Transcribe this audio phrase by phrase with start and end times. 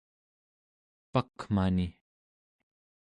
[1.11, 1.87] pakmani